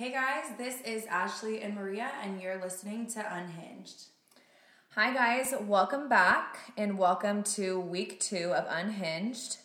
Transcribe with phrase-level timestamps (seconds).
[0.00, 4.04] Hey guys, this is Ashley and Maria, and you're listening to Unhinged.
[4.94, 5.52] Hi, guys.
[5.60, 9.58] Welcome back and welcome to week two of Unhinged.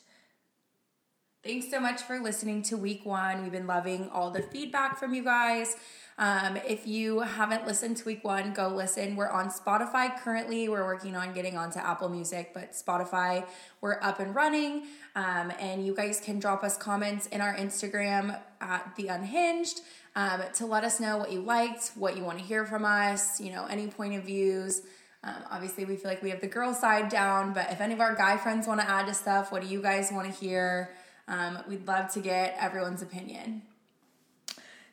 [1.46, 3.44] Thanks so much for listening to week one.
[3.44, 5.76] We've been loving all the feedback from you guys.
[6.18, 9.16] Um, if you haven't listened to week one, go listen.
[9.16, 10.68] We're on Spotify currently.
[10.70, 13.46] We're working on getting onto Apple Music, but Spotify,
[13.80, 14.88] we're up and running.
[15.16, 19.82] Um, and you guys can drop us comments in our Instagram at The Unhinged
[20.16, 23.40] um, to let us know what you liked, what you want to hear from us,
[23.40, 24.82] you know, any point of views.
[25.24, 28.00] Um, obviously, we feel like we have the girl side down, but if any of
[28.00, 30.90] our guy friends want to add to stuff, what do you guys want to hear?
[31.28, 33.64] Um, we'd love to get everyone's opinion.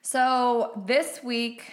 [0.00, 1.72] So, this week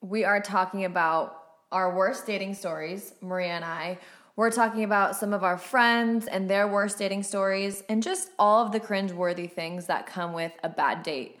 [0.00, 1.38] we are talking about
[1.70, 3.98] our worst dating stories, Maria and I.
[4.36, 8.64] We're talking about some of our friends and their worst dating stories and just all
[8.64, 11.38] of the cringe-worthy things that come with a bad date.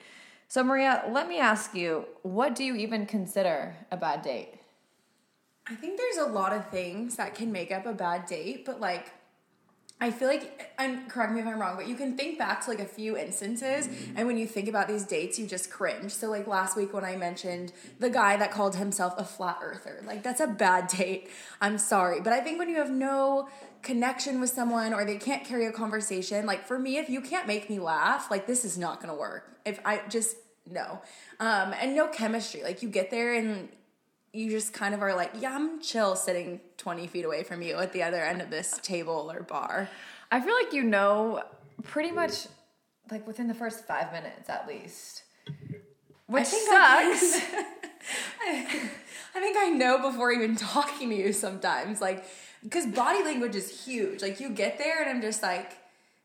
[0.48, 4.54] So, Maria, let me ask you, what do you even consider a bad date?
[5.66, 8.80] I think there's a lot of things that can make up a bad date, but
[8.80, 9.12] like
[10.02, 12.70] I feel like, and correct me if I'm wrong, but you can think back to
[12.70, 16.10] like a few instances, and when you think about these dates, you just cringe.
[16.10, 20.02] So, like last week when I mentioned the guy that called himself a flat earther,
[20.04, 21.30] like that's a bad date.
[21.60, 22.20] I'm sorry.
[22.20, 23.48] But I think when you have no
[23.82, 27.46] connection with someone or they can't carry a conversation, like for me, if you can't
[27.46, 29.56] make me laugh, like this is not gonna work.
[29.64, 30.36] If I just,
[30.68, 31.00] no.
[31.38, 32.64] Um, and no chemistry.
[32.64, 33.68] Like you get there and
[34.32, 37.76] you just kind of are like, yeah, I'm chill sitting 20 feet away from you
[37.76, 39.88] at the other end of this table or bar.
[40.30, 41.42] I feel like you know
[41.82, 42.46] pretty much
[43.10, 45.24] like within the first five minutes at least.
[46.26, 47.42] Which sucks.
[48.40, 48.90] I,
[49.34, 52.00] I think I know before even talking to you sometimes.
[52.00, 52.24] Like,
[52.62, 54.22] because body language is huge.
[54.22, 55.76] Like, you get there and I'm just like,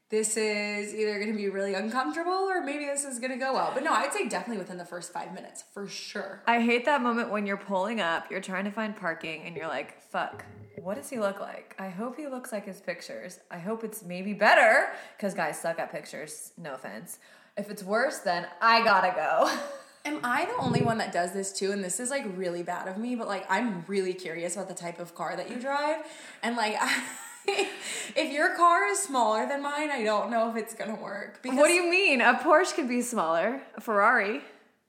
[0.09, 3.53] this is either going to be really uncomfortable or maybe this is going to go
[3.53, 3.72] well.
[3.73, 6.41] But no, I'd say definitely within the first five minutes for sure.
[6.47, 9.67] I hate that moment when you're pulling up, you're trying to find parking, and you're
[9.67, 10.45] like, fuck,
[10.81, 11.75] what does he look like?
[11.77, 13.39] I hope he looks like his pictures.
[13.52, 14.87] I hope it's maybe better,
[15.17, 17.20] because guys suck at pictures, no offense.
[17.58, 19.53] If it's worse, then I gotta go.
[20.05, 21.73] Am I the only one that does this too?
[21.73, 24.73] And this is like really bad of me, but like I'm really curious about the
[24.73, 25.98] type of car that you drive.
[26.42, 27.03] And like, I,
[28.15, 31.41] if your car is smaller than mine, I don't know if it's gonna work.
[31.41, 32.21] Because what do you mean?
[32.21, 33.61] A Porsche could be smaller.
[33.75, 34.41] A Ferrari.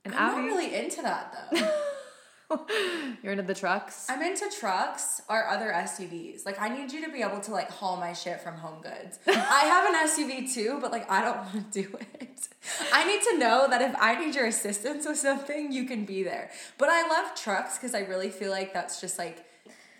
[0.04, 0.42] An I'm Audi.
[0.42, 1.70] not really into that though.
[3.22, 4.06] You're into the trucks?
[4.08, 6.46] I'm into trucks or other SUVs.
[6.46, 9.18] Like I need you to be able to like haul my shit from Home Goods.
[9.26, 12.48] I have an SUV too, but like I don't want to do it.
[12.92, 16.22] I need to know that if I need your assistance with something, you can be
[16.22, 16.50] there.
[16.78, 19.44] But I love trucks because I really feel like that's just like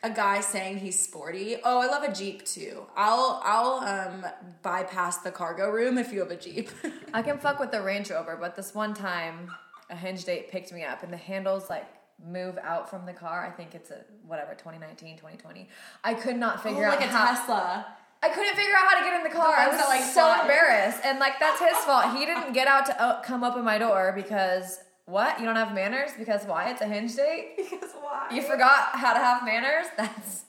[0.03, 1.57] a guy saying he's sporty.
[1.65, 2.87] Oh, I love a Jeep too.
[2.97, 4.27] I'll I'll um
[4.63, 6.71] bypass the cargo room if you have a Jeep.
[7.13, 9.51] I can fuck with the Range Rover, but this one time
[9.91, 11.87] a hinge date picked me up and the handles like
[12.25, 13.47] move out from the car.
[13.47, 15.69] I think it's a whatever 2019, 2020.
[16.05, 17.87] I could not figure oh, out like a how, Tesla.
[18.23, 19.55] I couldn't figure out how to get in the car.
[19.55, 22.17] I was like, so embarrassed, and like that's his fault.
[22.17, 25.39] He didn't get out to uh, come open my door because what?
[25.39, 26.71] You don't have manners because why?
[26.71, 27.55] It's a hinge date.
[27.57, 27.91] Because?
[28.33, 29.87] You forgot how to have manners.
[29.97, 30.45] That's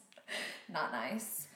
[0.69, 1.47] not nice.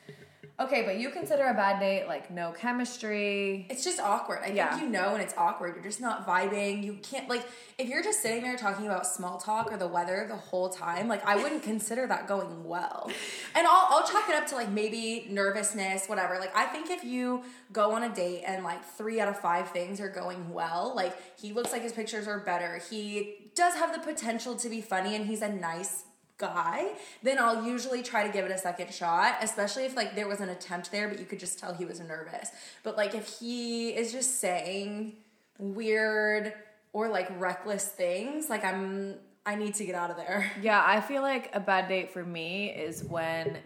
[0.60, 3.66] Okay, but you consider a bad date like no chemistry.
[3.72, 4.42] It's just awkward.
[4.44, 4.70] I yeah.
[4.70, 5.74] think you know when it's awkward.
[5.74, 6.84] You're just not vibing.
[6.84, 7.44] You can't like
[7.80, 11.08] if you're just sitting there talking about small talk or the weather the whole time,
[11.08, 13.10] like I wouldn't consider that going well.
[13.56, 16.38] And I'll I'll chalk it up to like maybe nervousness, whatever.
[16.40, 19.72] Like I think if you go on a date and like 3 out of 5
[19.72, 22.80] things are going well, like he looks like his pictures are better.
[22.92, 26.04] He does have the potential to be funny and he's a nice
[26.38, 30.28] guy, then I'll usually try to give it a second shot, especially if like there
[30.28, 32.50] was an attempt there, but you could just tell he was nervous.
[32.84, 35.18] But like if he is just saying
[35.58, 36.54] weird
[36.92, 40.50] or like reckless things, like I'm I need to get out of there.
[40.62, 43.58] Yeah, I feel like a bad date for me is when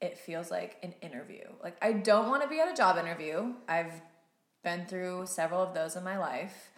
[0.00, 1.44] it feels like an interview.
[1.62, 3.54] Like I don't want to be at a job interview.
[3.68, 3.92] I've
[4.62, 6.70] been through several of those in my life.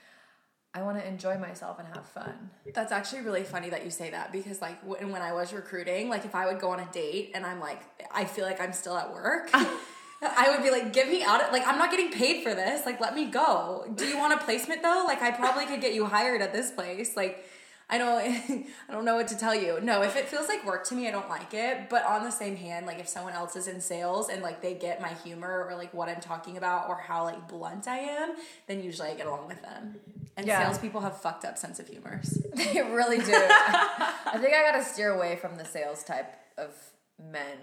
[0.74, 2.50] I want to enjoy myself and have fun.
[2.72, 6.08] That's actually really funny that you say that because like when, when I was recruiting,
[6.08, 8.72] like if I would go on a date and I'm like I feel like I'm
[8.72, 12.42] still at work, I would be like give me out like I'm not getting paid
[12.42, 12.86] for this.
[12.86, 13.86] Like let me go.
[13.94, 15.04] Do you want a placement though?
[15.06, 17.16] Like I probably could get you hired at this place.
[17.16, 17.44] Like
[17.90, 19.80] I don't I don't know what to tell you.
[19.80, 21.88] No, if it feels like work to me, I don't like it.
[21.90, 24.74] But on the same hand, like if someone else is in sales and like they
[24.74, 28.34] get my humor or like what I'm talking about or how like blunt I am,
[28.66, 29.96] then usually I get along with them.
[30.36, 30.64] And yeah.
[30.64, 32.38] salespeople have fucked up sense of humors.
[32.54, 33.32] they really do.
[33.34, 36.74] I think I gotta steer away from the sales type of
[37.22, 37.58] men,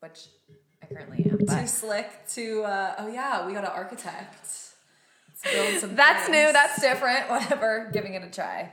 [0.00, 0.26] which
[0.82, 1.38] I currently am.
[1.46, 1.60] But.
[1.60, 2.10] Too slick.
[2.28, 4.34] Too uh, oh yeah, we got an architect.
[5.42, 6.28] that's things.
[6.28, 6.52] new.
[6.52, 7.28] That's different.
[7.30, 7.90] Whatever.
[7.92, 8.70] Giving it a try.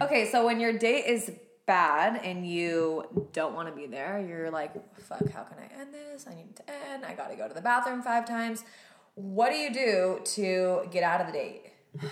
[0.00, 1.30] Okay, so when your date is
[1.66, 5.92] bad and you don't want to be there, you're like, fuck, how can I end
[5.92, 6.26] this?
[6.26, 7.04] I need to end.
[7.04, 8.64] I got to go to the bathroom five times.
[9.14, 11.72] What do you do to get out of the date?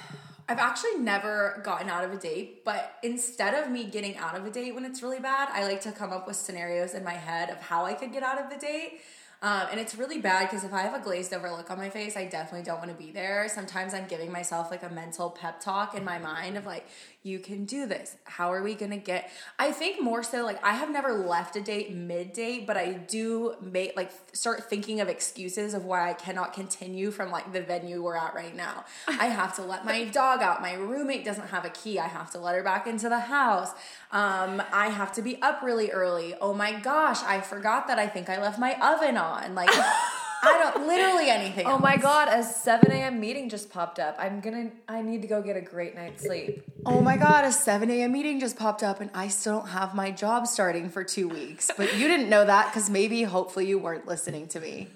[0.48, 4.44] I've actually never gotten out of a date, but instead of me getting out of
[4.44, 7.12] a date when it's really bad, I like to come up with scenarios in my
[7.12, 9.00] head of how I could get out of the date.
[9.42, 11.88] Um, and it's really bad because if I have a glazed over look on my
[11.88, 13.48] face, I definitely don't want to be there.
[13.48, 16.86] Sometimes I'm giving myself like a mental pep talk in my mind of like,
[17.22, 18.16] you can do this.
[18.24, 19.30] How are we going to get?
[19.58, 22.94] I think more so like I have never left a date mid date, but I
[22.94, 27.60] do make like start thinking of excuses of why I cannot continue from like the
[27.60, 28.84] venue we're at right now.
[29.06, 30.62] I have to let my dog out.
[30.62, 31.98] My roommate doesn't have a key.
[31.98, 33.70] I have to let her back into the house.
[34.12, 36.34] Um, I have to be up really early.
[36.40, 39.54] Oh my gosh, I forgot that I think I left my oven on.
[39.54, 39.70] Like,
[40.42, 41.66] I don't literally anything.
[41.66, 43.20] Oh my god, a 7 a.m.
[43.20, 44.16] meeting just popped up.
[44.18, 46.62] I'm gonna, I need to go get a great night's sleep.
[46.86, 48.12] Oh my god, a 7 a.m.
[48.12, 51.70] meeting just popped up, and I still don't have my job starting for two weeks.
[51.76, 54.88] But you didn't know that because maybe, hopefully, you weren't listening to me.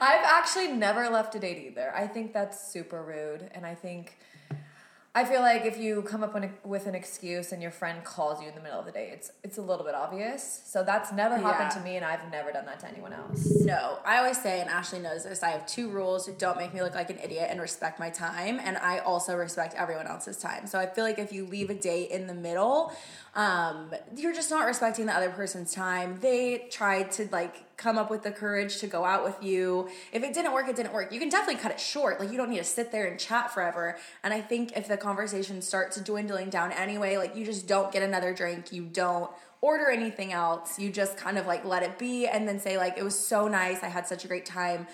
[0.00, 1.92] I've actually never left a date either.
[1.94, 4.16] I think that's super rude, and I think
[5.18, 6.32] I feel like if you come up
[6.64, 9.32] with an excuse and your friend calls you in the middle of the day, it's
[9.42, 10.62] it's a little bit obvious.
[10.64, 11.78] So that's never happened Yeah.
[11.78, 13.44] to me, and I've never done that to anyone else.
[13.64, 16.82] No, I always say, and Ashley knows this, I have two rules don't make me
[16.82, 18.60] look like an idiot and respect my time.
[18.62, 20.68] And I also respect everyone else's time.
[20.68, 22.92] So I feel like if you leave a date in the middle,
[23.34, 26.20] um, you're just not respecting the other person's time.
[26.20, 29.88] They tried to like come up with the courage to go out with you.
[30.12, 31.12] If it didn't work, it didn't work.
[31.12, 32.20] You can definitely cut it short.
[32.20, 33.96] Like you don't need to sit there and chat forever.
[34.22, 38.02] And I think if the conversation starts dwindling down anyway, like you just don't get
[38.02, 39.30] another drink, you don't
[39.60, 40.78] order anything else.
[40.78, 43.46] You just kind of like let it be and then say like it was so
[43.46, 43.82] nice.
[43.84, 44.88] I had such a great time.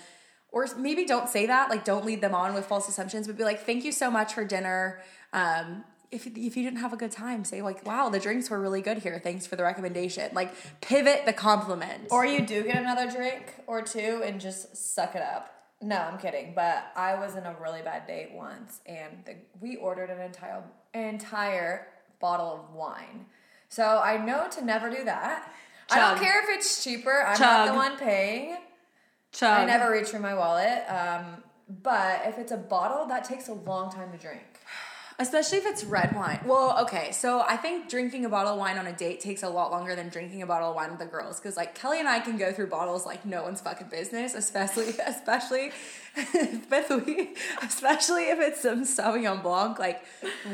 [0.51, 3.43] Or maybe don't say that, like don't lead them on with false assumptions, but be
[3.43, 5.01] like, "Thank you so much for dinner."
[5.33, 8.59] Um, if if you didn't have a good time, say like, "Wow, the drinks were
[8.59, 9.19] really good here.
[9.23, 12.07] Thanks for the recommendation." Like pivot the compliment.
[12.11, 15.51] Or you do get another drink or two and just suck it up.
[15.81, 16.53] No, I'm kidding.
[16.55, 20.63] But I was in a really bad date once, and the, we ordered an entire
[20.93, 21.87] entire
[22.19, 23.25] bottle of wine.
[23.69, 25.51] So I know to never do that.
[25.91, 27.23] I don't care if it's cheaper.
[27.25, 28.57] I'm not the one paying.
[29.31, 29.59] Chug.
[29.59, 30.83] I never reach for my wallet.
[30.89, 31.43] Um,
[31.81, 34.54] but if it's a bottle, that takes a long time to drink.
[35.17, 36.41] Especially if it's red wine.
[36.45, 39.49] Well, okay, so I think drinking a bottle of wine on a date takes a
[39.49, 41.39] lot longer than drinking a bottle of wine with the girls.
[41.39, 44.89] Because like Kelly and I can go through bottles like no one's fucking business, especially
[45.07, 45.71] especially
[46.17, 47.29] especially
[47.61, 49.79] especially if it's some Sauvignon Blanc.
[49.79, 50.03] Like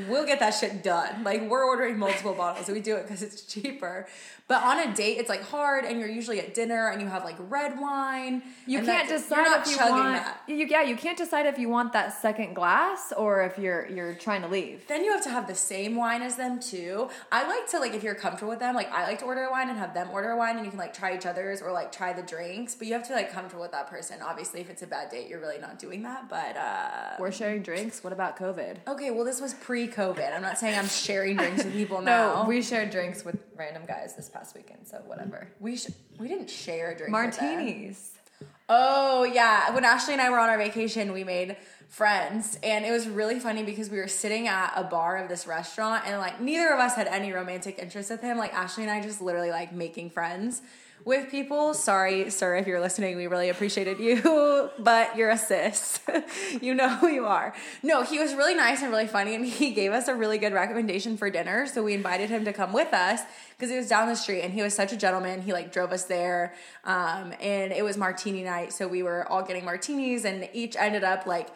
[0.07, 1.23] we'll get that shit done.
[1.23, 2.67] Like we're ordering multiple bottles.
[2.67, 4.07] We do it because it's cheaper.
[4.47, 7.23] But on a date, it's like hard, and you're usually at dinner, and you have
[7.23, 8.43] like red wine.
[8.67, 10.13] You can't decide you're not if you want.
[10.13, 10.41] that.
[10.45, 14.13] You, yeah, you can't decide if you want that second glass or if you're you're
[14.13, 14.85] trying to leave.
[14.87, 17.09] then you have to have the same wine as them too.
[17.31, 19.51] I like to like if you're comfortable with them, like I like to order a
[19.51, 21.71] wine and have them order a wine and you can like try each other's or
[21.71, 24.19] like try the drinks, but you have to like comfortable with that person.
[24.21, 27.61] Obviously, if it's a bad date, you're really not doing that, but uh We're sharing
[27.63, 28.03] drinks.
[28.03, 28.77] What about COVID?
[28.87, 30.33] okay, well this was pre-COVID.
[30.35, 32.43] I'm not saying I'm sharing drinks with people now.
[32.43, 35.47] No, we shared drinks with random guys this past weekend, so whatever.
[35.59, 35.87] we sh-
[36.19, 37.11] we didn't share drinks.
[37.11, 37.55] drink with them.
[37.55, 38.11] Martinis.
[38.69, 41.57] Oh yeah, when Ashley and I were on our vacation, we made
[41.91, 45.45] friends, and it was really funny because we were sitting at a bar of this
[45.45, 48.37] restaurant, and like neither of us had any romantic interest with him.
[48.37, 50.61] Like Ashley and I just literally like making friends
[51.03, 51.73] with people.
[51.73, 55.99] Sorry, sir, if you're listening, we really appreciated you, but you're a sis.
[56.61, 57.53] you know who you are.
[57.83, 60.53] No, he was really nice and really funny, and he gave us a really good
[60.53, 61.67] recommendation for dinner.
[61.67, 63.19] So we invited him to come with us
[63.57, 65.41] because he was down the street, and he was such a gentleman.
[65.41, 66.53] He like drove us there,
[66.85, 71.03] um, and it was martini night, so we were all getting martinis, and each ended
[71.03, 71.49] up like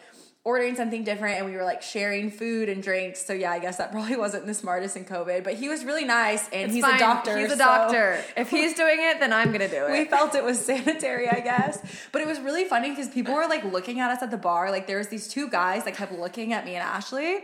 [0.46, 3.26] ordering something different and we were like sharing food and drinks.
[3.26, 6.04] So yeah, I guess that probably wasn't the smartest in COVID, but he was really
[6.04, 6.94] nice and It's he's fine.
[6.94, 7.36] a doctor.
[7.36, 8.22] He's a so- doctor.
[8.36, 9.90] if he's doing it, then I'm gonna do it.
[9.90, 11.80] we felt it was sanitary, I guess.
[12.12, 14.70] But it was really funny because people were like looking at us at the bar.
[14.70, 17.40] Like there was these two guys that kept looking at me and Ashley.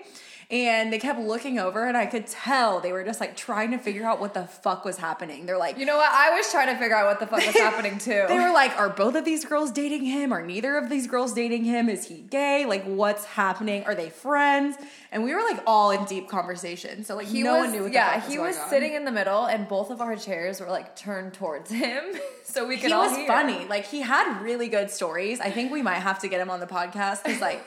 [0.52, 3.78] And they kept looking over, and I could tell they were just like trying to
[3.78, 5.46] figure out what the fuck was happening.
[5.46, 6.10] They're like, You know what?
[6.12, 8.26] I was trying to figure out what the fuck was happening too.
[8.28, 10.30] they were like, are both of these girls dating him?
[10.30, 11.88] Are neither of these girls dating him?
[11.88, 12.66] Is he gay?
[12.66, 13.84] Like, what's happening?
[13.84, 14.76] Are they friends?
[15.10, 17.02] And we were like all in deep conversation.
[17.04, 18.68] So like, he no was, one knew what yeah, fuck he was was on.
[18.68, 22.04] sitting in the middle, and both of our chairs were like turned towards him,
[22.44, 23.26] so we could he all was hear.
[23.26, 23.64] funny.
[23.66, 25.40] Like he had really good stories.
[25.40, 27.64] I think we might have to get him on the podcast because like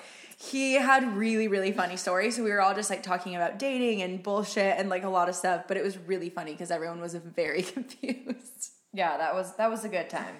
[0.51, 2.35] he had really really funny stories.
[2.35, 5.29] So we were all just like talking about dating and bullshit and like a lot
[5.29, 5.63] of stuff.
[5.67, 8.71] But it was really funny because everyone was very confused.
[8.93, 10.35] Yeah, that was that was a good time.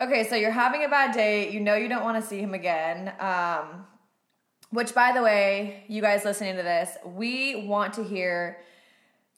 [0.00, 2.54] Okay, so you're having a bad day You know you don't want to see him
[2.54, 3.12] again.
[3.20, 3.86] Um,
[4.70, 8.58] Which, by the way, you guys listening to this, we want to hear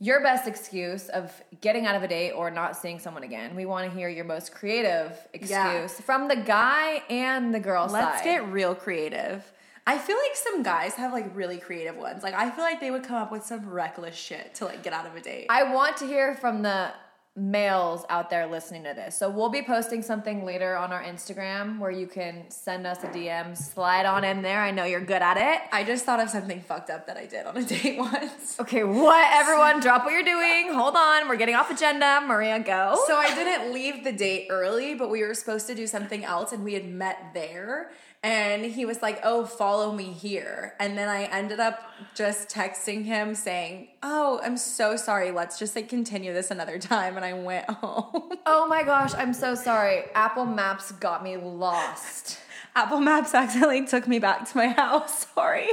[0.05, 1.33] your best excuse of
[1.63, 3.55] getting out of a date or not seeing someone again.
[3.57, 5.87] We want to hear your most creative excuse Yeah.
[5.87, 8.25] from the guy and the girl Let's side.
[8.25, 9.51] get real creative.
[9.87, 12.23] I feel like some guys have like really creative ones.
[12.23, 14.93] Like I feel like they would come up with some reckless shit to like get
[14.93, 15.47] out of a date.
[15.49, 16.91] I want to hear from the
[17.37, 19.17] males out there listening to this.
[19.17, 23.09] So we'll be posting something later on our Instagram where you can send us a
[23.09, 24.61] DM, slide on in there.
[24.61, 25.63] I know you're good at it.
[25.73, 28.61] I just thought of something fucked up that I did on a date once.
[28.61, 29.29] Okay, what?
[29.33, 30.73] Everyone, drop what you're doing.
[30.73, 32.23] Hold on, we're getting off agenda.
[32.25, 33.03] Maria, go.
[33.09, 36.53] So I didn't leave the date early, but we were supposed to do something else
[36.53, 37.91] and we had met there.
[38.25, 40.73] And he was like, Oh, follow me here.
[40.81, 41.83] And then I ended up
[42.15, 45.31] just texting him saying, Oh, I'm so sorry.
[45.31, 47.17] Let's just like continue this another time.
[47.17, 48.33] And I went home.
[48.47, 50.05] oh my gosh, I'm so sorry.
[50.15, 52.39] Apple Maps got me lost.
[52.77, 55.27] Apple Maps accidentally took me back to my house.
[55.35, 55.69] Sorry.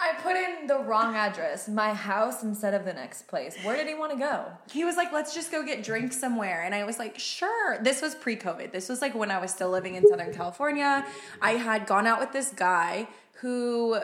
[0.00, 3.54] I put in the wrong address, my house instead of the next place.
[3.62, 4.46] Where did he want to go?
[4.70, 6.62] He was like, let's just go get drinks somewhere.
[6.62, 7.78] And I was like, sure.
[7.82, 8.72] This was pre COVID.
[8.72, 11.04] This was like when I was still living in Southern California.
[11.42, 13.08] I had gone out with this guy
[13.40, 14.00] who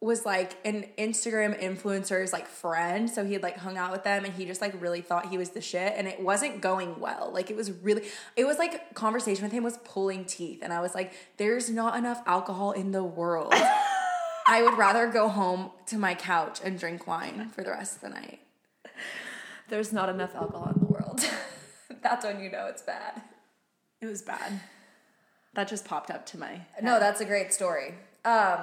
[0.00, 3.08] was like an Instagram influencer's like friend.
[3.08, 5.38] So he had like hung out with them and he just like really thought he
[5.38, 5.94] was the shit.
[5.96, 7.30] And it wasn't going well.
[7.32, 8.02] Like it was really,
[8.36, 10.60] it was like conversation with him was pulling teeth.
[10.62, 13.54] And I was like, there's not enough alcohol in the world.
[14.48, 18.02] I would rather go home to my couch and drink wine for the rest of
[18.02, 18.40] the night.
[19.68, 21.28] There's not enough alcohol in the world.
[22.02, 23.22] That's when you know it's bad.
[24.00, 24.60] It was bad.
[25.54, 26.60] That just popped up to my.
[26.82, 27.94] No, that's a great story.
[28.26, 28.60] Um,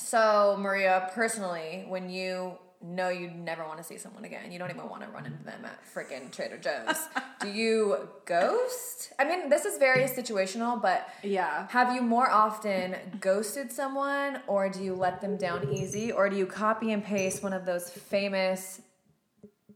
[0.00, 2.52] so Maria, personally, when you
[2.82, 5.44] know you never want to see someone again, you don't even want to run into
[5.44, 7.08] them at freaking Trader Joe's.
[7.40, 9.12] do you ghost?
[9.18, 11.66] I mean, this is very situational, but Yeah.
[11.68, 16.36] have you more often ghosted someone, or do you let them down easy, or do
[16.36, 18.80] you copy and paste one of those famous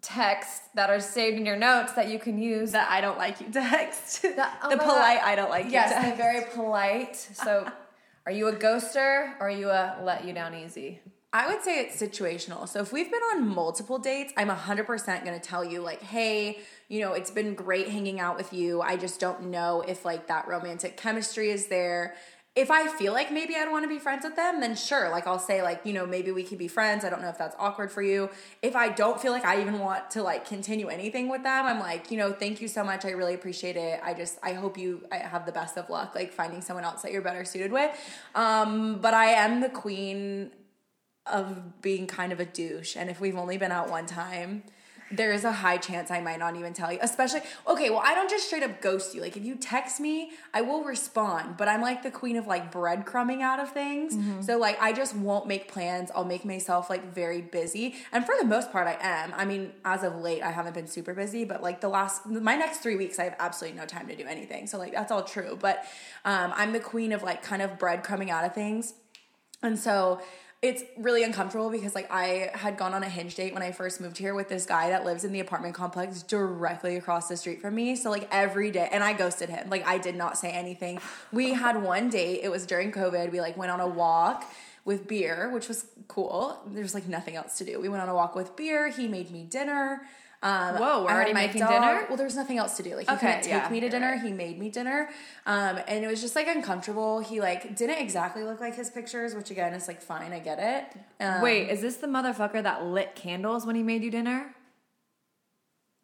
[0.01, 2.73] texts that are saved in your notes that you can use?
[2.73, 4.23] That I don't like you text.
[4.23, 5.29] That- oh the polite God.
[5.29, 6.11] I don't like you Yes, text.
[6.11, 7.17] the very polite.
[7.17, 7.71] So,
[8.27, 11.01] are you a ghoster or are you a let you down easy?
[11.33, 12.69] I would say it's situational.
[12.69, 16.61] So if we've been on multiple dates, I'm 100% going to tell you like, "Hey,
[16.89, 18.81] you know, it's been great hanging out with you.
[18.81, 22.15] I just don't know if like that romantic chemistry is there."
[22.57, 25.27] If I feel like maybe I'd want to be friends with them, then sure, like
[25.27, 27.05] I'll say like, you know, maybe we could be friends.
[27.05, 28.31] I don't know if that's awkward for you.
[28.63, 31.81] If I don't feel like I even want to like continue anything with them, I'm
[31.81, 33.05] like, you know, thank you so much.
[33.05, 33.99] I really appreciate it.
[34.05, 37.03] I just I hope you I have the best of luck like finding someone else
[37.03, 37.91] that you're better suited with.
[38.37, 40.53] Um, but I am the queen
[41.27, 42.97] of being kind of a douche.
[42.97, 44.63] And if we've only been out one time,
[45.11, 46.99] there is a high chance I might not even tell you.
[47.03, 49.21] Especially, okay, well, I don't just straight up ghost you.
[49.21, 52.73] Like, if you text me, I will respond, but I'm like the queen of like
[52.73, 54.17] breadcrumbing out of things.
[54.45, 56.11] So, like, I just won't make plans.
[56.15, 57.95] I'll make myself like very busy.
[58.13, 59.33] And for the most part, I am.
[59.37, 62.57] I mean, as of late, I haven't been super busy, but like the last, my
[62.57, 64.67] next three weeks, I have absolutely no time to do anything.
[64.67, 65.59] So, like, that's all true.
[65.61, 65.85] But
[66.25, 68.95] um, I'm the queen of like kind of breadcrumbing out of things.
[69.63, 70.21] And so
[70.65, 74.01] it's really uncomfortable because like I had gone on a hinge date when I first
[74.01, 77.61] moved here with this guy that lives in the apartment complex directly across the street
[77.61, 77.95] from me.
[77.97, 79.69] So like every day and I ghosted him.
[79.69, 81.01] Like I did not say anything.
[81.33, 83.31] We had one date, it was during COVID.
[83.31, 84.51] We like went on a walk
[84.87, 86.59] with beer, which was cool.
[86.67, 87.79] There's like nothing else to do.
[87.79, 88.89] We went on a walk with beer.
[88.89, 90.01] He made me dinner.
[90.45, 92.05] Um, Whoa, we're already making dog- dinner?
[92.07, 92.95] Well, there was nothing else to do.
[92.97, 94.11] Like he Okay, couldn't take yeah, me to dinner.
[94.13, 94.21] right.
[94.21, 95.09] He made me dinner,
[95.47, 97.21] um, and it was just like uncomfortable.
[97.21, 100.33] He like didn't exactly look like his pictures, which again is like fine.
[100.33, 101.25] I get it.
[101.25, 104.55] Um, Wait, is this the motherfucker that lit candles when he made you dinner?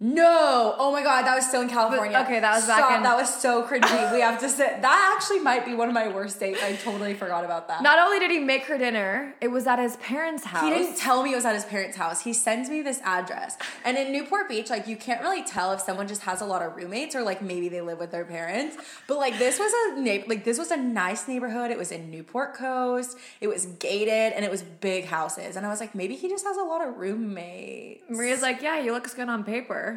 [0.02, 0.74] No!
[0.78, 2.12] Oh my god, that was still in California.
[2.16, 4.12] But- okay, that was back in- That was so cringy.
[4.14, 4.80] we have to sit.
[4.80, 6.62] That actually might be one of my worst dates.
[6.62, 7.82] I totally forgot about that.
[7.82, 10.62] Not only did he make her dinner, it was at his parents' house.
[10.64, 12.22] He didn't tell me it was at his parents' house.
[12.24, 13.58] He sends me this address.
[13.84, 16.62] And in Newport Beach, like you can't really tell if someone just has a lot
[16.62, 18.78] of roommates or like maybe they live with their parents.
[19.06, 21.70] But like this was a na- like this was a nice neighborhood.
[21.70, 23.18] It was in Newport Coast.
[23.42, 25.56] It was gated and it was big houses.
[25.56, 28.04] And I was like, maybe he just has a lot of roommates.
[28.08, 29.88] Maria's like, yeah, he looks good on paper.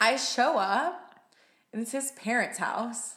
[0.00, 1.14] I show up
[1.72, 3.16] and it's his parents' house.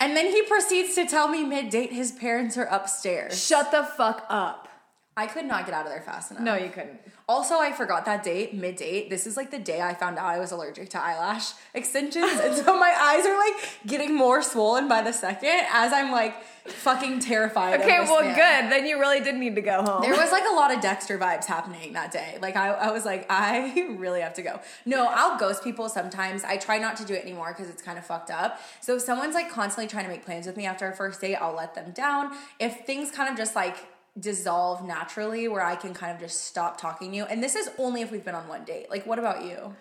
[0.00, 3.42] And then he proceeds to tell me mid date his parents are upstairs.
[3.44, 4.68] Shut the fuck up.
[5.16, 6.42] I could not get out of there fast enough.
[6.42, 6.98] No, you couldn't.
[7.28, 9.08] Also, I forgot that date, mid date.
[9.10, 12.32] This is like the day I found out I was allergic to eyelash extensions.
[12.40, 16.42] and so my eyes are like getting more swollen by the second as I'm like
[16.66, 17.74] fucking terrified.
[17.76, 18.34] of Okay, well, man.
[18.34, 18.72] good.
[18.72, 20.02] Then you really did need to go home.
[20.02, 22.36] There was like a lot of Dexter vibes happening that day.
[22.42, 24.60] Like I, I was like, I really have to go.
[24.84, 26.42] No, I'll ghost people sometimes.
[26.42, 28.60] I try not to do it anymore because it's kind of fucked up.
[28.80, 31.36] So if someone's like constantly trying to make plans with me after a first date,
[31.36, 32.32] I'll let them down.
[32.58, 33.76] If things kind of just like
[34.18, 37.24] dissolve naturally where I can kind of just stop talking to you.
[37.24, 38.88] And this is only if we've been on one date.
[38.90, 39.74] Like, what about you?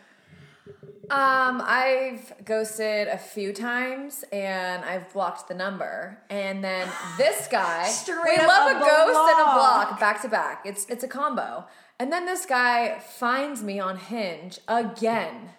[1.09, 6.19] Um, I've ghosted a few times and I've blocked the number.
[6.29, 9.99] And then this guy, we love a a ghost and a block.
[9.99, 10.65] back to back.
[10.65, 11.65] It's it's a combo.
[11.99, 15.51] And then this guy finds me on Hinge again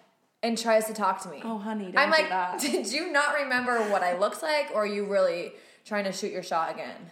[0.43, 1.41] and tries to talk to me.
[1.43, 2.59] Oh, honey, don't I'm like, that.
[2.61, 5.53] did you not remember what I looked like, or are you really
[5.85, 7.11] trying to shoot your shot again?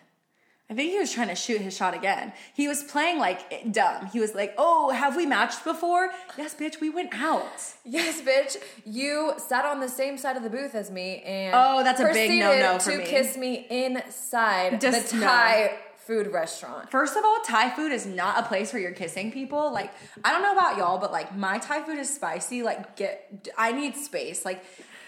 [0.74, 2.34] I think he was trying to shoot his shot again.
[2.56, 4.08] He was playing like dumb.
[4.08, 7.46] He was like, "Oh, have we matched before?" Yes, bitch, we went out.
[7.86, 8.58] Yes, bitch.
[8.84, 12.06] You sat on the same side of the booth as me and Oh, that's a
[12.12, 13.06] big no-no for to me.
[13.06, 15.27] kiss me inside Just the no.
[15.27, 15.77] Thai
[16.08, 16.89] food restaurant.
[16.89, 19.72] First of all, Thai food is not a place where you're kissing people.
[19.72, 19.92] Like,
[20.24, 22.63] I don't know about y'all, but like my Thai food is spicy.
[22.63, 24.44] Like, get I need space.
[24.44, 24.63] Like,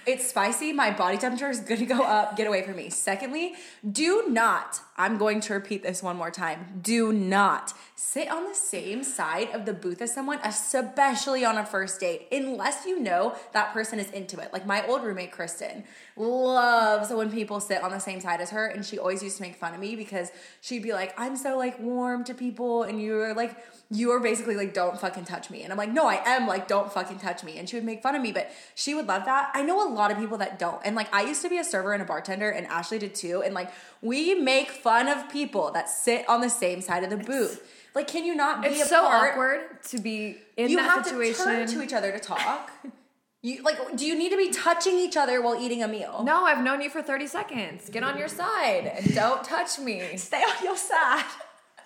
[0.08, 0.74] it's spicy.
[0.74, 2.38] My body temperature is gonna go up.
[2.38, 2.90] Get away from me.
[2.90, 3.54] Secondly,
[3.90, 4.80] do not.
[4.98, 6.80] I'm going to repeat this one more time.
[6.82, 11.66] Do not sit on the same side of the booth as someone, especially on a
[11.66, 14.54] first date, unless you know that person is into it.
[14.54, 15.84] Like my old roommate Kristen
[16.18, 19.44] loves when people sit on the same side as her, and she always used to
[19.44, 20.32] make fun of me because
[20.62, 23.56] she'd be like, "I'm so like warm to people," and you're like,
[23.92, 26.68] you are basically like, "Don't fucking touch me," and I'm like, "No, I am like,
[26.68, 29.26] don't fucking touch me," and she would make fun of me, but she would love
[29.26, 29.52] that.
[29.54, 31.64] I know a lot of people that don't, and like I used to be a
[31.64, 35.72] server and a bartender, and Ashley did too, and like we make fun of people
[35.72, 37.72] that sit on the same side of the booth.
[37.94, 41.46] Like, can you not be It's so awkward to be in you that have situation.
[41.46, 42.72] to turn to each other to talk.
[43.46, 46.24] You like, do you need to be touching each other while eating a meal?
[46.26, 47.92] no, I've known you for 30 seconds.
[47.92, 50.18] Get on your side and don't touch me.
[50.18, 51.26] Stay on your side.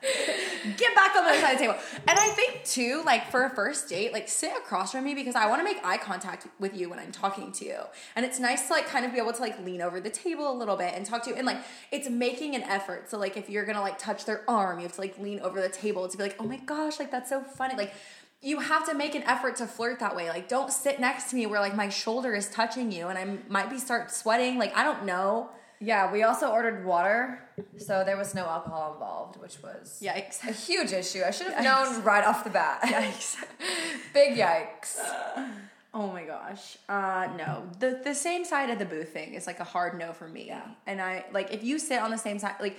[0.77, 1.77] Get back on the other side of the table.
[2.07, 5.35] And I think too, like for a first date, like sit across from me because
[5.35, 7.79] I want to make eye contact with you when I'm talking to you.
[8.15, 10.49] And it's nice to like kind of be able to like lean over the table
[10.49, 11.35] a little bit and talk to you.
[11.35, 11.57] And like
[11.91, 13.09] it's making an effort.
[13.09, 15.59] So like if you're gonna like touch their arm, you have to like lean over
[15.59, 17.75] the table to be like, oh my gosh, like that's so funny.
[17.75, 17.93] Like
[18.41, 20.29] you have to make an effort to flirt that way.
[20.29, 23.37] Like don't sit next to me where like my shoulder is touching you and I
[23.51, 24.57] might be start sweating.
[24.57, 25.49] Like I don't know.
[25.81, 27.41] Yeah, we also ordered water,
[27.77, 30.43] so there was no alcohol involved, which was Yikes.
[30.45, 31.21] a huge issue.
[31.25, 32.81] I should have known right off the bat.
[32.81, 33.37] Yikes.
[34.13, 34.99] Big yikes.
[35.93, 36.77] Oh my gosh.
[36.87, 37.63] Uh no.
[37.79, 40.47] The the same side of the booth thing is like a hard no for me.
[40.47, 40.67] Yeah.
[40.85, 42.77] And I like if you sit on the same side like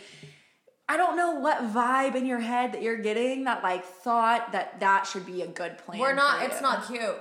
[0.90, 4.80] I don't know what vibe in your head that you're getting that like thought that
[4.80, 6.00] that should be a good plan.
[6.00, 7.14] We're not, it's not cute.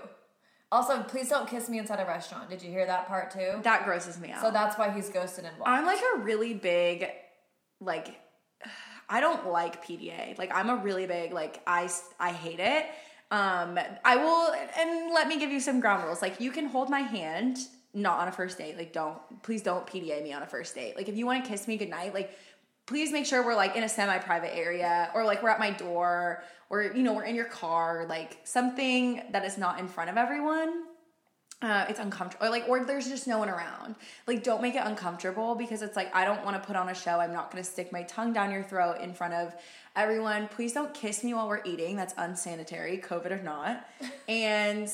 [0.72, 2.50] Also, please don't kiss me inside a restaurant.
[2.50, 3.60] Did you hear that part too?
[3.62, 4.42] that grosses me out.
[4.42, 5.70] So that's why he's ghosted and blocked.
[5.70, 7.10] I'm like a really big
[7.80, 8.20] like
[9.10, 10.36] I don't like PDA.
[10.40, 12.88] Like I'm a really big like I I hate it.
[13.30, 16.24] Um I will and let me give you some ground rules.
[16.24, 17.60] Like you can hold my hand
[17.94, 18.78] not on a first date.
[18.78, 20.96] Like don't please don't PDA me on a first date.
[20.96, 22.32] Like if you want to kiss me goodnight, like
[22.89, 26.43] please make sure we're like in a semi-private area or like we're at my door
[26.71, 30.17] or you know we're in your car like something that is not in front of
[30.17, 30.86] everyone
[31.62, 33.93] uh, it's uncomfortable or like or there's just no one around.
[34.28, 36.95] Like don't make it uncomfortable because it's like i don't want to put on a
[36.95, 37.19] show.
[37.19, 39.54] I'm not going to stick my tongue down your throat in front of
[39.93, 40.47] everyone.
[40.47, 41.97] Please don't kiss me while we're eating.
[41.97, 43.86] That's unsanitary covid or not.
[44.30, 44.89] And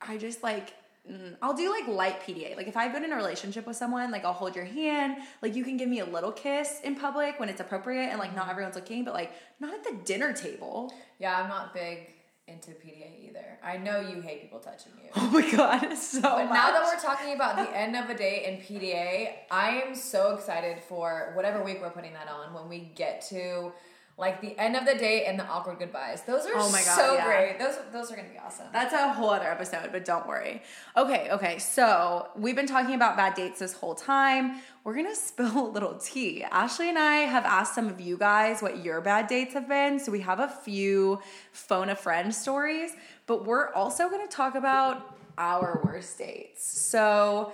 [0.00, 0.72] i just like
[1.10, 2.56] mm, I'll do like light PDA.
[2.56, 5.16] Like if I've been in a relationship with someone, like I'll hold your hand.
[5.42, 8.34] Like you can give me a little kiss in public when it's appropriate and like
[8.34, 10.92] not everyone's looking, but like not at the dinner table.
[11.18, 12.08] yeah, I'm not big
[12.48, 13.58] into PDA either.
[13.62, 15.10] I know you hate people touching you.
[15.16, 16.54] Oh my god, so But much.
[16.54, 20.34] now that we're talking about the end of a date and PDA, I am so
[20.34, 23.72] excited for whatever week we're putting that on when we get to
[24.18, 26.22] like the end of the date and the awkward goodbyes.
[26.22, 27.24] Those are Oh my God, so yeah.
[27.24, 27.58] great.
[27.58, 28.66] Those those are gonna be awesome.
[28.72, 30.62] That's a whole other episode, but don't worry.
[30.96, 31.58] Okay, okay.
[31.58, 34.60] So we've been talking about bad dates this whole time.
[34.84, 36.44] We're gonna spill a little tea.
[36.44, 39.98] Ashley and I have asked some of you guys what your bad dates have been.
[39.98, 41.20] So we have a few
[41.52, 42.92] phone a friend stories,
[43.26, 46.80] but we're also gonna talk about our worst dates.
[46.80, 47.52] So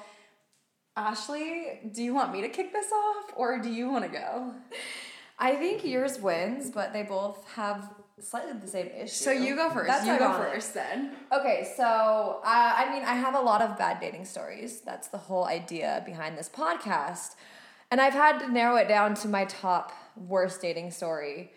[0.97, 4.55] Ashley, do you want me to kick this off or do you wanna go?
[5.38, 9.09] I think yours wins, but they both have slightly the same issue.
[9.09, 9.87] So you go first.
[9.87, 11.14] That's you go first then.
[11.33, 14.81] Okay, so uh, I mean, I have a lot of bad dating stories.
[14.81, 17.37] That's the whole idea behind this podcast.
[17.90, 21.53] And I've had to narrow it down to my top worst dating story.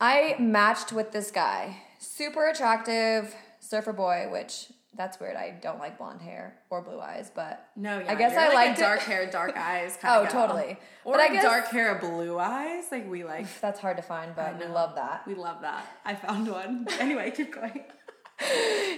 [0.00, 5.36] I matched with this guy, super attractive surfer boy, which that's weird.
[5.36, 8.54] I don't like blonde hair or blue eyes, but No, yeah, I guess I like
[8.54, 8.84] liked a it.
[8.84, 9.96] dark hair, dark eyes.
[9.96, 10.78] Kind Oh, totally.
[11.04, 12.84] Or But I like guess- dark hair, blue eyes.
[12.92, 13.46] Like we like.
[13.60, 15.26] That's hard to find, but we love that.
[15.26, 15.86] We love that.
[16.04, 16.86] I found one.
[17.00, 17.82] Anyway, keep going.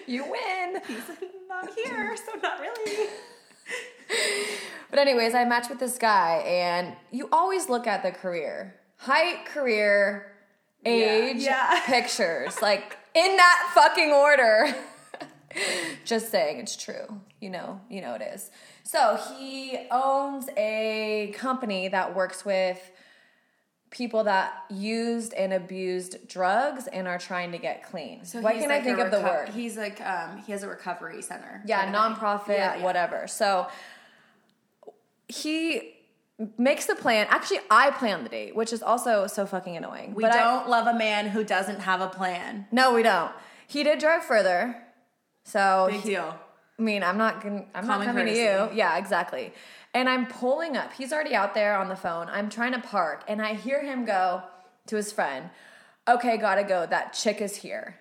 [0.06, 0.80] You win.
[0.86, 1.02] He's
[1.48, 3.08] not here, so not really.
[4.88, 8.76] But anyways, I matched with this guy, and you always look at the career.
[8.98, 10.32] height, career,
[10.86, 11.80] age, Yeah.
[11.84, 14.74] pictures, like in that fucking order.
[16.04, 17.20] Just saying, it's true.
[17.40, 18.50] You know, you know it is.
[18.84, 22.90] So he owns a company that works with
[23.90, 28.24] people that used and abused drugs and are trying to get clean.
[28.24, 29.48] So what he's can like I think a of the word?
[29.50, 31.62] He's like um he has a recovery center.
[31.66, 32.84] Yeah, nonprofit, Yeah, yeah.
[32.84, 33.26] whatever.
[33.26, 33.68] So
[35.28, 35.94] he
[36.58, 37.26] makes the plan.
[37.30, 40.14] Actually, I plan the date, which is also so fucking annoying.
[40.14, 42.66] We But I- don't love a man who doesn't have a plan.
[42.70, 43.32] no, we don't.
[43.66, 44.82] He did drive further.
[45.46, 46.36] So Big he- deal.
[46.78, 48.44] I mean, I'm not gonna, I'm Common not coming courtesy.
[48.44, 48.76] to you.
[48.76, 49.54] Yeah, exactly.
[49.94, 50.92] And I'm pulling up.
[50.92, 52.28] He's already out there on the phone.
[52.28, 54.42] I'm trying to park, and I hear him go
[54.88, 55.48] to his friend.
[56.06, 56.84] Okay, gotta go.
[56.84, 57.96] That chick is here.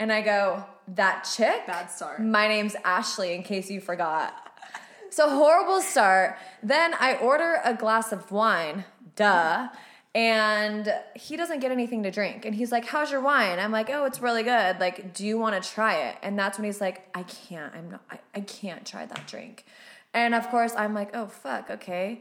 [0.00, 1.66] And I go, that chick?
[1.68, 2.20] Bad start.
[2.20, 4.34] My name's Ashley, in case you forgot.
[5.10, 6.36] So horrible start.
[6.64, 9.68] Then I order a glass of wine, duh,
[10.14, 12.44] and he doesn't get anything to drink.
[12.44, 14.80] And he's like, "How's your wine?" I'm like, "Oh, it's really good.
[14.80, 17.74] Like, do you want to try it?" And that's when he's like, "I can't.
[17.74, 18.02] I'm not.
[18.10, 19.64] I, I can't try that drink."
[20.12, 22.20] And of course, I'm like, "Oh fuck, okay."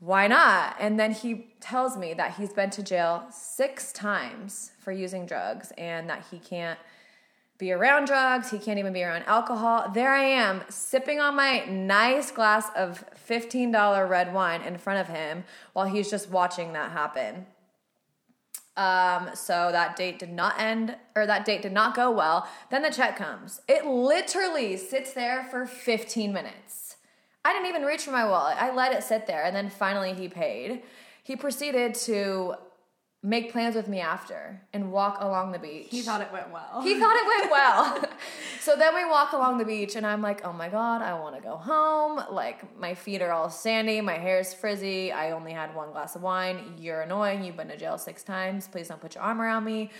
[0.00, 0.76] Why not?
[0.78, 5.72] And then he tells me that he's been to jail six times for using drugs
[5.76, 6.78] and that he can't
[7.58, 8.50] be around drugs.
[8.50, 9.90] He can't even be around alcohol.
[9.92, 15.14] There I am, sipping on my nice glass of $15 red wine in front of
[15.14, 17.46] him while he's just watching that happen.
[18.76, 22.48] Um, so that date did not end, or that date did not go well.
[22.70, 23.60] Then the check comes.
[23.66, 26.96] It literally sits there for 15 minutes.
[27.44, 28.56] I didn't even reach for my wallet.
[28.56, 30.82] I let it sit there, and then finally he paid.
[31.24, 32.54] He proceeded to
[33.22, 35.88] make plans with me after and walk along the beach.
[35.90, 36.80] He thought it went well.
[36.82, 38.04] He thought it went well.
[38.60, 41.34] so then we walk along the beach, and I'm like, oh my God, I want
[41.34, 42.22] to go home.
[42.30, 45.10] Like, my feet are all sandy, my hair is frizzy.
[45.12, 46.74] I only had one glass of wine.
[46.78, 47.44] You're annoying.
[47.44, 48.68] You've been to jail six times.
[48.68, 49.90] Please don't put your arm around me.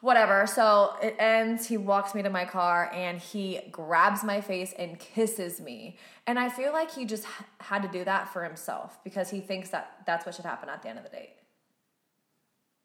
[0.00, 0.46] Whatever.
[0.46, 1.66] So it ends.
[1.66, 5.96] He walks me to my car and he grabs my face and kisses me.
[6.24, 7.26] And I feel like he just
[7.58, 10.82] had to do that for himself because he thinks that that's what should happen at
[10.82, 11.30] the end of the date.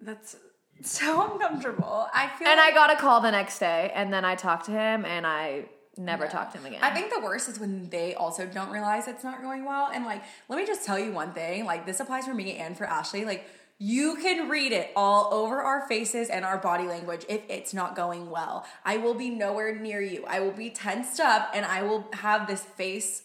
[0.04, 0.36] That's
[0.82, 2.08] so uncomfortable.
[2.14, 4.66] I feel And like I got a call the next day, and then I talked
[4.66, 5.66] to him, and I
[5.98, 6.80] never talked to him again.
[6.82, 9.92] I think the worst is when they also don't realize it's not going well.
[9.94, 11.66] And like, let me just tell you one thing.
[11.66, 13.26] Like, this applies for me and for Ashley.
[13.26, 17.74] Like, you can read it all over our faces and our body language if it's
[17.74, 18.66] not going well.
[18.86, 20.26] I will be nowhere near you.
[20.28, 23.24] I will be tensed up and I will have this face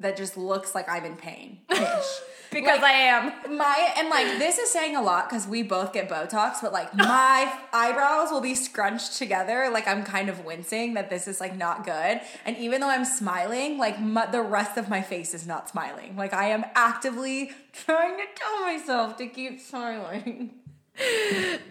[0.00, 1.58] that just looks like I'm in pain.
[1.68, 3.56] because Like, I am.
[3.56, 6.94] My and like this is saying a lot because we both get Botox, but like
[6.94, 9.70] my eyebrows will be scrunched together.
[9.72, 12.20] Like I'm kind of wincing that this is like not good.
[12.44, 16.16] And even though I'm smiling, like my, the rest of my face is not smiling.
[16.16, 20.50] Like I am actively trying to tell myself to keep smiling.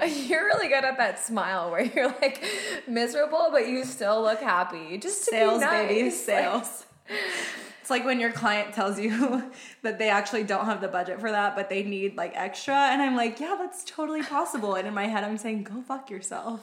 [0.07, 2.41] You're really good at that smile where you're like
[2.87, 4.97] miserable, but you still look happy.
[4.97, 5.87] Just to Sales, be nice.
[5.89, 6.85] baby, sales.
[7.81, 9.49] It's like when your client tells you
[9.81, 12.75] that they actually don't have the budget for that, but they need like extra.
[12.75, 14.75] And I'm like, yeah, that's totally possible.
[14.75, 16.59] And in my head, I'm saying, go fuck yourself.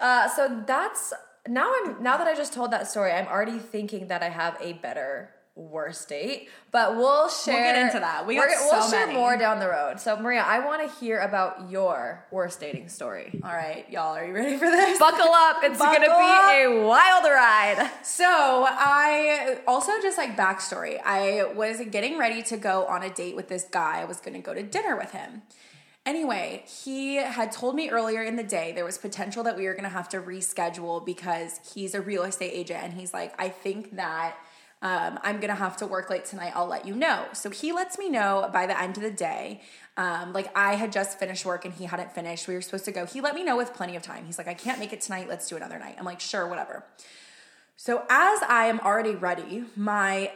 [0.00, 1.12] Uh, so that's
[1.48, 1.72] now.
[1.84, 4.74] I'm now that I just told that story, I'm already thinking that I have a
[4.74, 6.48] better worst date.
[6.70, 7.54] But we'll share.
[7.54, 8.26] We'll get into that.
[8.26, 9.18] We got gonna- we'll so share many.
[9.18, 9.98] more down the road.
[9.98, 13.40] So Maria, I want to hear about your worst dating story.
[13.42, 14.98] All right, y'all, are you ready for this?
[15.00, 15.56] Buckle up!
[15.62, 17.90] It's Buckle gonna be a wild ride.
[18.02, 21.00] So I also just like backstory.
[21.04, 24.00] I was getting ready to go on a date with this guy.
[24.00, 25.42] I was going to go to dinner with him.
[26.04, 29.72] Anyway, he had told me earlier in the day there was potential that we were
[29.72, 33.48] going to have to reschedule because he's a real estate agent and he's like, I
[33.48, 34.36] think that
[34.86, 36.52] um, I'm gonna have to work late tonight.
[36.54, 37.24] I'll let you know.
[37.32, 39.60] So he lets me know by the end of the day.
[39.96, 42.46] Um, like I had just finished work and he hadn't finished.
[42.46, 43.04] We were supposed to go.
[43.04, 44.26] He let me know with plenty of time.
[44.26, 45.28] He's like, I can't make it tonight.
[45.28, 45.96] Let's do another night.
[45.98, 46.84] I'm like, sure, whatever.
[47.76, 50.30] So as I am already ready, my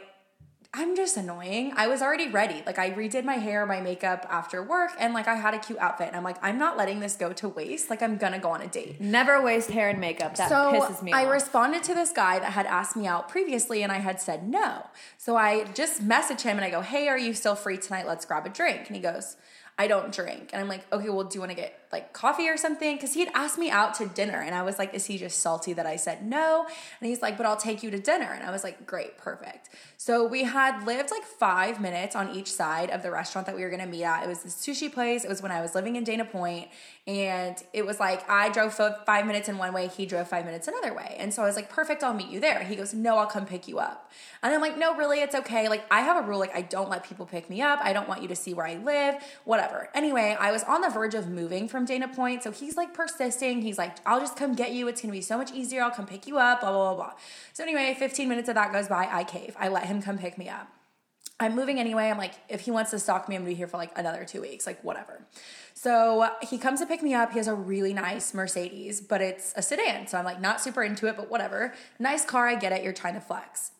[0.73, 1.73] I'm just annoying.
[1.75, 2.63] I was already ready.
[2.65, 5.77] Like I redid my hair, my makeup after work, and like I had a cute
[5.79, 6.07] outfit.
[6.07, 7.89] And I'm like, I'm not letting this go to waste.
[7.89, 9.01] Like I'm gonna go on a date.
[9.01, 10.35] Never waste hair and makeup.
[10.35, 11.31] That so pisses me I off.
[11.33, 14.87] responded to this guy that had asked me out previously, and I had said no.
[15.17, 18.07] So I just messaged him and I go, Hey, are you still free tonight?
[18.07, 18.87] Let's grab a drink.
[18.87, 19.35] And he goes,
[19.77, 20.51] I don't drink.
[20.53, 23.13] And I'm like, Okay, well, do you want to get like coffee or something because
[23.13, 25.73] he had asked me out to dinner and I was like, is he just salty
[25.73, 26.65] that I said no?
[26.99, 28.31] And he's like, but I'll take you to dinner.
[28.31, 29.69] And I was like, great, perfect.
[29.97, 33.63] So we had lived like five minutes on each side of the restaurant that we
[33.63, 34.23] were gonna meet at.
[34.23, 35.23] It was this sushi place.
[35.23, 36.69] It was when I was living in Dana Point,
[37.07, 40.67] and it was like I drove five minutes in one way, he drove five minutes
[40.67, 41.15] another way.
[41.19, 42.63] And so I was like, perfect, I'll meet you there.
[42.63, 44.11] He goes, no, I'll come pick you up.
[44.43, 45.69] And I'm like, no, really, it's okay.
[45.69, 47.79] Like I have a rule, like I don't let people pick me up.
[47.83, 49.89] I don't want you to see where I live, whatever.
[49.93, 53.61] Anyway, I was on the verge of moving from Dana Point, so he's like persisting.
[53.61, 54.87] He's like, I'll just come get you.
[54.87, 55.83] It's gonna be so much easier.
[55.83, 56.61] I'll come pick you up.
[56.61, 57.13] Blah blah blah blah.
[57.53, 59.07] So anyway, 15 minutes of that goes by.
[59.11, 59.55] I cave.
[59.59, 60.67] I let him come pick me up.
[61.39, 62.09] I'm moving anyway.
[62.09, 64.25] I'm like, if he wants to stalk me, I'm gonna be here for like another
[64.25, 65.25] two weeks, like whatever.
[65.73, 67.31] So he comes to pick me up.
[67.31, 70.05] He has a really nice Mercedes, but it's a sedan.
[70.05, 71.73] So I'm like, not super into it, but whatever.
[71.97, 72.83] Nice car, I get it.
[72.83, 73.71] You're trying to flex.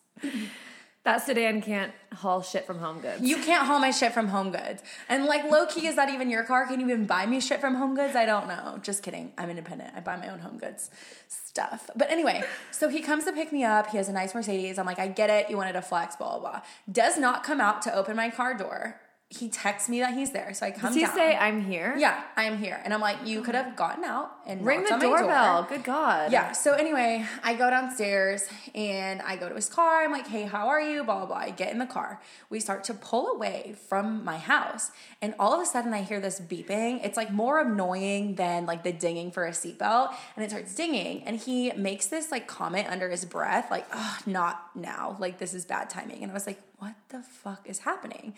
[1.04, 3.24] That sedan can't haul shit from Home Goods.
[3.24, 4.84] You can't haul my shit from Home Goods.
[5.10, 6.68] And like low key, is that even your car?
[6.68, 8.16] Can you even buy me shit from Home Goods?
[8.16, 8.80] I don't know.
[8.84, 9.32] Just kidding.
[9.36, 9.94] I'm independent.
[9.96, 10.92] I buy my own Home Goods
[11.28, 11.90] stuff.
[11.96, 13.88] But anyway, so he comes to pick me up.
[13.90, 14.78] He has a nice Mercedes.
[14.78, 15.50] I'm like, I get it.
[15.50, 16.62] You wanted a flex, blah, blah, blah.
[16.92, 20.54] Does not come out to open my car door he texts me that he's there.
[20.54, 21.15] So I come Does he down.
[21.15, 21.96] say I'm here?
[21.98, 22.82] Yeah, I am here.
[22.84, 25.62] And I'm like, you could have gotten out and ring the doorbell.
[25.62, 25.70] Door.
[25.70, 26.34] Good God.
[26.34, 26.52] Yeah.
[26.52, 30.04] So anyway, I go downstairs and I go to his car.
[30.04, 31.06] I'm like, hey, how are you?
[31.06, 31.38] Blah blah blah.
[31.38, 32.22] I get in the car.
[32.50, 34.91] We start to pull away from my house,
[35.22, 37.00] and all of a sudden I hear this beeping.
[37.04, 41.24] It's like more annoying than like the dinging for a seatbelt, and it starts dinging.
[41.24, 45.15] And he makes this like comment under his breath, like, oh, not now.
[45.20, 46.22] Like this is bad timing.
[46.22, 48.34] And I was like, what the fuck is happening?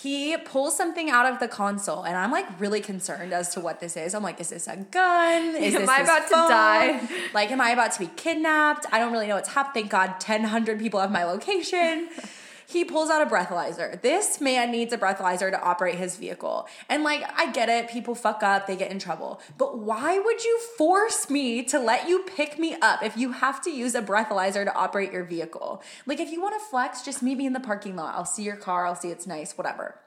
[0.00, 3.80] He pulls something out of the console and i'm like really concerned as to what
[3.80, 4.14] this is.
[4.14, 5.56] I'm like is this a gun?
[5.56, 6.48] Is am this i about phone?
[6.48, 7.08] to die?
[7.34, 8.86] Like am i about to be kidnapped?
[8.92, 12.08] I don't really know what's happening thank god 100 people have my location
[12.68, 13.98] he pulls out a breathalyzer.
[14.02, 16.68] This man needs a breathalyzer to operate his vehicle.
[16.90, 19.40] And like, I get it, people fuck up, they get in trouble.
[19.56, 23.62] But why would you force me to let you pick me up if you have
[23.62, 25.82] to use a breathalyzer to operate your vehicle?
[26.04, 28.14] Like, if you want to flex, just meet me in the parking lot.
[28.14, 29.98] I'll see your car, I'll see it's nice, whatever.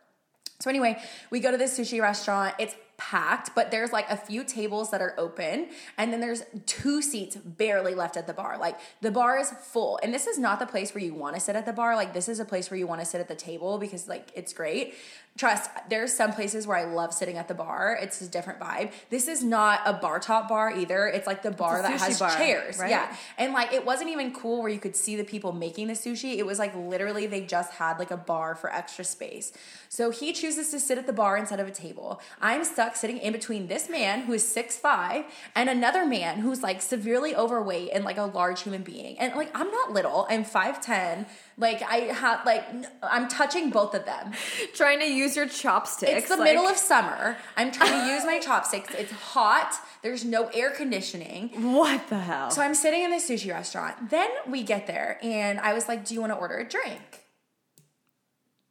[0.60, 2.54] So, anyway, we go to this sushi restaurant.
[2.60, 2.76] It's
[3.10, 7.36] packed, but there's like a few tables that are open, and then there's two seats
[7.36, 8.60] barely left at the bar.
[8.60, 11.42] Like the bar is full, and this is not the place where you want to
[11.42, 11.96] sit at the bar.
[11.96, 14.32] Like this is a place where you want to sit at the table because like
[14.36, 14.94] it's great.
[15.38, 17.98] Trust, there's some places where I love sitting at the bar.
[18.02, 18.92] It's a different vibe.
[19.10, 21.08] This is not a bar top bar either.
[21.08, 22.78] It's like the bar that has bar, chairs.
[22.78, 22.90] Right?
[22.90, 23.16] Yeah.
[23.38, 26.38] And like it wasn't even cool where you could see the people making the sushi.
[26.38, 29.54] It was like literally they just had like a bar for extra space.
[29.88, 32.20] So he chooses to sit at the bar instead of a table.
[32.42, 35.24] I'm stuck sitting in between this man who is six five
[35.56, 39.18] and another man who's like severely overweight and like a large human being.
[39.18, 40.28] And like I'm not little.
[40.30, 41.26] I'm 5'10
[41.62, 42.66] like I have like
[43.04, 44.34] I'm touching both of them.
[44.74, 46.12] trying to use your chopsticks.
[46.12, 46.46] It's the like...
[46.46, 47.38] middle of summer.
[47.56, 48.94] I'm trying to use my chopsticks.
[48.94, 49.76] It's hot.
[50.02, 51.50] There's no air conditioning.
[51.74, 52.52] What the hell?
[52.52, 54.10] So I'm sitting in this sushi restaurant.
[54.10, 57.26] Then we get there and I was like, "Do you want to order a drink?"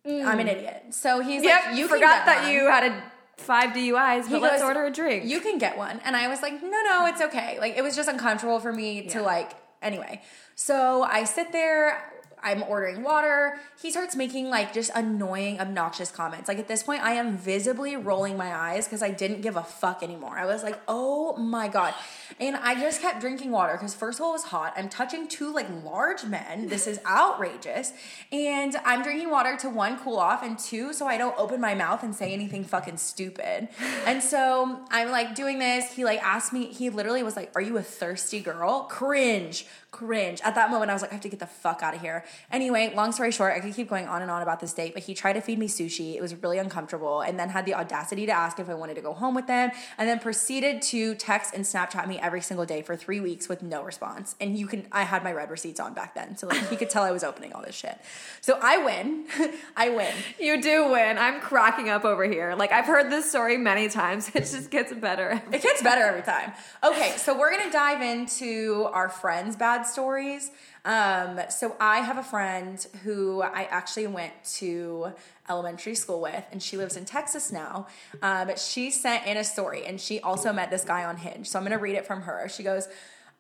[0.06, 0.24] Mm.
[0.24, 0.86] I'm an idiot.
[0.90, 2.52] So he's yep, like, "You forgot that one.
[2.52, 3.02] you had a
[3.36, 5.24] five DUIs, but he let's goes, order a drink.
[5.24, 7.94] You can get one." And I was like, "No, no, it's okay." Like it was
[7.94, 9.12] just uncomfortable for me yeah.
[9.12, 10.22] to like anyway.
[10.54, 12.09] So I sit there
[12.42, 13.58] I'm ordering water.
[13.80, 16.48] He starts making like just annoying, obnoxious comments.
[16.48, 19.62] Like at this point, I am visibly rolling my eyes because I didn't give a
[19.62, 20.38] fuck anymore.
[20.38, 21.94] I was like, oh my God.
[22.38, 24.72] And I just kept drinking water because first of all, it was hot.
[24.76, 26.68] I'm touching two like large men.
[26.68, 27.92] This is outrageous.
[28.30, 31.74] And I'm drinking water to one, cool off, and two, so I don't open my
[31.74, 33.68] mouth and say anything fucking stupid.
[34.06, 35.92] And so I'm like doing this.
[35.92, 38.82] He like asked me, he literally was like, Are you a thirsty girl?
[38.84, 40.40] Cringe cringe.
[40.44, 42.24] At that moment, I was like, I have to get the fuck out of here.
[42.52, 45.02] Anyway, long story short, I could keep going on and on about this date, but
[45.02, 46.14] he tried to feed me sushi.
[46.14, 49.02] It was really uncomfortable, and then had the audacity to ask if I wanted to
[49.02, 52.82] go home with them, and then proceeded to text and Snapchat me every single day
[52.82, 54.36] for three weeks with no response.
[54.40, 56.90] And you can, I had my read receipts on back then, so like he could
[56.90, 57.98] tell I was opening all this shit.
[58.40, 59.24] So I win.
[59.76, 60.14] I win.
[60.38, 61.18] You do win.
[61.18, 62.54] I'm cracking up over here.
[62.54, 64.30] Like I've heard this story many times.
[64.40, 65.42] It just gets better.
[65.52, 66.52] It gets better every time.
[66.82, 70.50] Okay, so we're gonna dive into our friends' bad stories.
[70.84, 75.12] Um, so I have a friend who I actually went to
[75.48, 77.86] elementary school with, and she lives in Texas now.
[78.22, 81.48] Uh, but she sent in a story, and she also met this guy on Hinge.
[81.48, 82.48] So I'm going to read it from her.
[82.48, 82.88] She goes,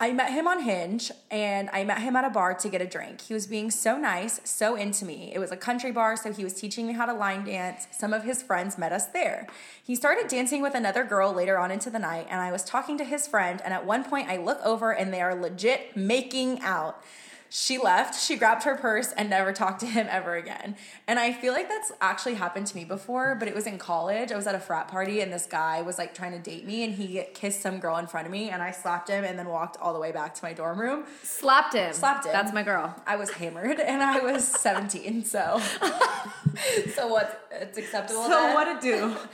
[0.02, 2.86] I met him on Hinge and I met him at a bar to get a
[2.86, 3.20] drink.
[3.20, 5.30] He was being so nice, so into me.
[5.34, 7.86] It was a country bar, so he was teaching me how to line dance.
[7.90, 9.46] Some of his friends met us there.
[9.84, 12.96] He started dancing with another girl later on into the night, and I was talking
[12.96, 16.60] to his friend, and at one point I look over and they are legit making
[16.62, 17.04] out.
[17.52, 20.76] She left, she grabbed her purse and never talked to him ever again.
[21.08, 24.30] And I feel like that's actually happened to me before, but it was in college.
[24.30, 26.84] I was at a frat party and this guy was like trying to date me
[26.84, 29.48] and he kissed some girl in front of me and I slapped him and then
[29.48, 31.04] walked all the way back to my dorm room.
[31.24, 31.92] Slapped him.
[31.92, 32.32] Slapped him.
[32.32, 32.94] That's my girl.
[33.04, 35.60] I was hammered and I was 17, so
[36.94, 37.48] so what?
[37.50, 38.22] It's acceptable.
[38.22, 38.54] so then?
[38.54, 39.16] what to do?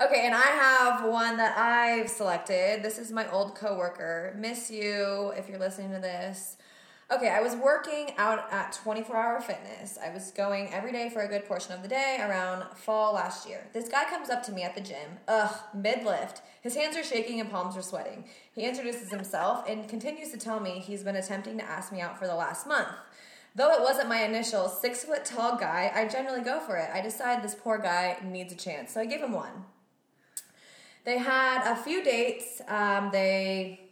[0.00, 2.84] Okay, and I have one that I've selected.
[2.84, 4.32] This is my old coworker.
[4.38, 6.56] Miss you if you're listening to this.
[7.10, 9.96] Okay, I was working out at 24 Hour Fitness.
[9.96, 13.48] I was going every day for a good portion of the day around fall last
[13.48, 13.66] year.
[13.72, 16.42] This guy comes up to me at the gym, ugh, mid lift.
[16.60, 18.26] His hands are shaking and palms are sweating.
[18.52, 22.18] He introduces himself and continues to tell me he's been attempting to ask me out
[22.18, 22.92] for the last month.
[23.54, 26.90] Though it wasn't my initial six foot tall guy, I generally go for it.
[26.92, 29.64] I decide this poor guy needs a chance, so I give him one.
[31.06, 32.60] They had a few dates.
[32.68, 33.88] Um, they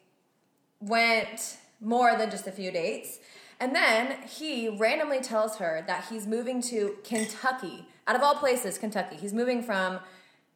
[0.80, 3.18] went more than just a few dates.
[3.58, 7.88] And then he randomly tells her that he's moving to Kentucky.
[8.06, 9.16] Out of all places, Kentucky.
[9.16, 10.00] He's moving from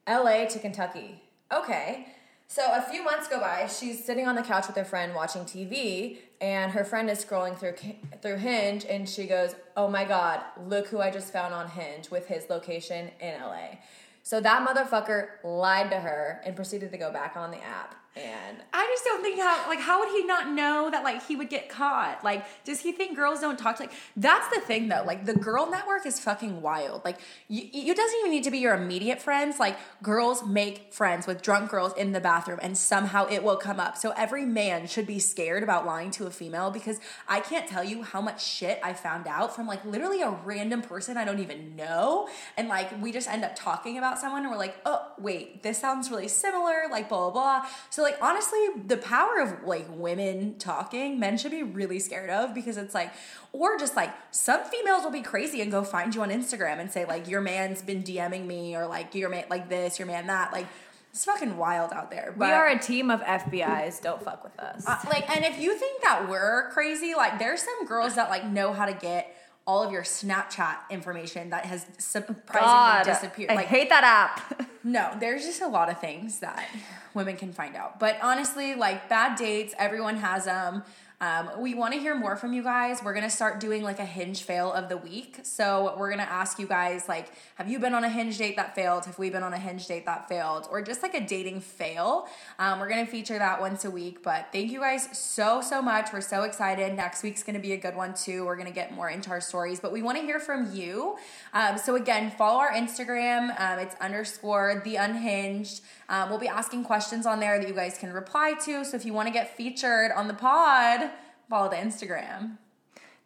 [0.06, 1.22] LA to Kentucky.
[1.52, 2.06] Okay.
[2.46, 3.68] So a few months go by.
[3.68, 7.56] She's sitting on the couch with her friend watching TV, and her friend is scrolling
[7.56, 7.74] through
[8.20, 10.40] through Hinge, and she goes, "Oh my God!
[10.66, 13.78] Look who I just found on Hinge with his location in LA."
[14.24, 17.94] So that motherfucker lied to her and proceeded to go back on the app.
[18.16, 21.36] And I just don't think how like how would he not know that like he
[21.36, 22.24] would get caught?
[22.24, 25.04] Like does he think girls don't talk to like that's the thing though.
[25.06, 27.04] Like the girl network is fucking wild.
[27.04, 29.60] Like you you doesn't even need to be your immediate friends.
[29.60, 33.78] Like girls make friends with drunk girls in the bathroom and somehow it will come
[33.78, 33.96] up.
[33.96, 37.84] So every man should be scared about lying to a female because I can't tell
[37.84, 41.38] you how much shit I found out from like literally a random person I don't
[41.38, 45.12] even know and like we just end up talking about someone and we're like, "Oh,
[45.16, 47.70] wait, this sounds really similar." Like blah blah blah.
[47.88, 52.54] So like honestly, the power of like women talking, men should be really scared of
[52.54, 53.12] because it's like,
[53.52, 56.90] or just like some females will be crazy and go find you on Instagram and
[56.90, 60.26] say like your man's been DMing me or like your man like this, your man
[60.26, 60.52] that.
[60.52, 60.66] Like
[61.10, 62.34] it's fucking wild out there.
[62.36, 63.98] But, we are a team of FBI's.
[64.00, 64.86] Don't fuck with us.
[64.86, 68.46] uh, like, and if you think that we're crazy, like there's some girls that like
[68.46, 69.36] know how to get
[69.66, 73.50] all of your Snapchat information that has surprisingly God, disappeared.
[73.50, 74.68] I like, hate that app.
[74.82, 76.68] no, there's just a lot of things that
[77.14, 77.98] women can find out.
[78.00, 80.82] But honestly, like bad dates, everyone has them.
[81.20, 83.02] Um, we want to hear more from you guys.
[83.02, 85.40] We're gonna start doing like a hinge fail of the week.
[85.42, 88.74] So we're gonna ask you guys like, have you been on a hinge date that
[88.74, 89.04] failed?
[89.04, 90.66] Have we been on a hinge date that failed?
[90.70, 92.26] Or just like a dating fail?
[92.58, 94.22] Um, we're gonna feature that once a week.
[94.22, 96.10] But thank you guys so so much.
[96.10, 96.96] We're so excited.
[96.96, 98.46] Next week's gonna be a good one too.
[98.46, 101.18] We're gonna get more into our stories, but we want to hear from you.
[101.52, 103.60] Um, so again, follow our Instagram.
[103.60, 105.82] Um, it's underscore the unhinged.
[106.10, 108.84] Um, we'll be asking questions on there that you guys can reply to.
[108.84, 111.08] So if you want to get featured on the pod,
[111.48, 112.58] follow the Instagram.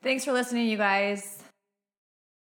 [0.03, 1.44] Thanks for listening, you guys.